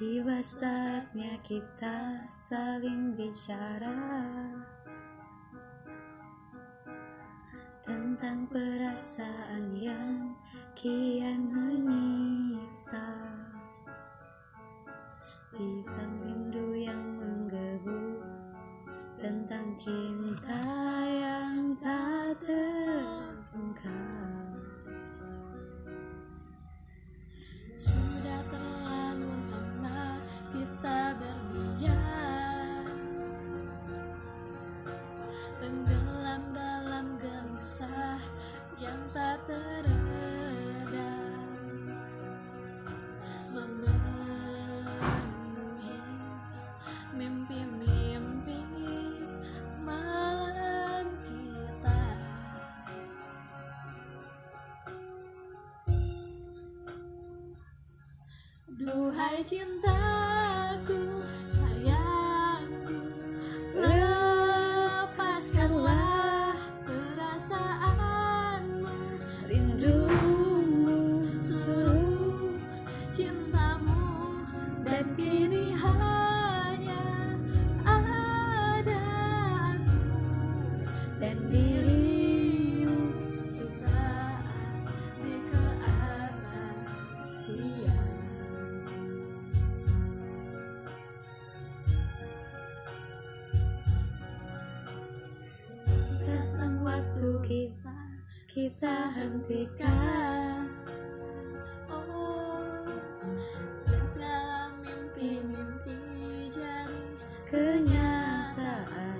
[0.00, 4.00] Tiba saatnya kita saling bicara
[7.84, 10.32] Tentang perasaan yang
[10.72, 13.12] kian menyiksa.
[15.52, 18.24] Tiban rindu yang menggebu
[19.20, 20.79] Tentang cinta
[58.80, 60.19] 路还简单。
[97.00, 97.96] Waktu kita
[98.44, 100.68] kita hentikan.
[101.88, 102.60] Oh
[103.88, 105.96] Dan segala mimpi-mimpi
[106.52, 107.04] jadi
[107.48, 109.16] kenyataan.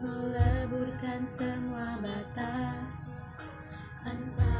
[0.00, 3.20] Meleburkan semua batas
[4.08, 4.51] Antara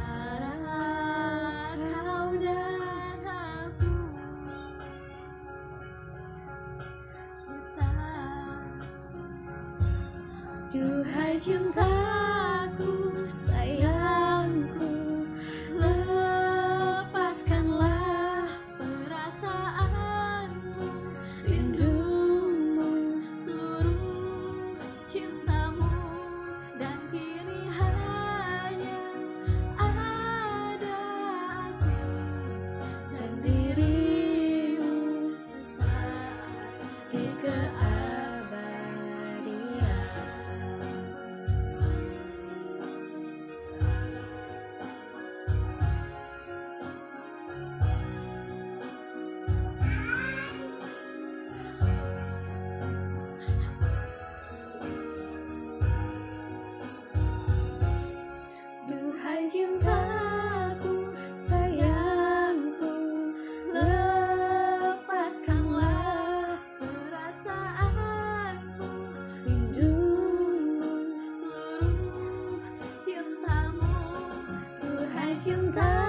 [10.73, 12.12] 就还牵挂
[75.43, 76.02] 平淡